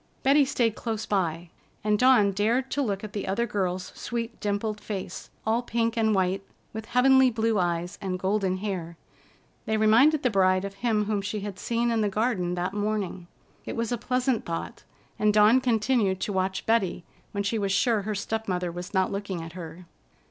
[0.23, 1.51] Betty stayed close by,
[1.83, 6.15] and Dawn dared to look at the other girl's sweet dimpled face, all pink and
[6.15, 6.41] white,
[6.73, 8.97] with heavenly blue eyes and golden hair.
[9.67, 13.27] They reminded the bride of him whom she had seen in the garden that morning.
[13.63, 14.81] It was a pleasant thought,
[15.19, 19.11] and Dawn continued to watch Betty, when she was sure her step mother was not
[19.11, 19.85] looking at her.